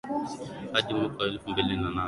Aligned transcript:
Hadi 0.73 0.91
mwaka 0.93 1.17
wa 1.23 1.27
elfu 1.29 1.49
mbili 1.49 1.75
na 1.75 1.81
nane 1.81 1.99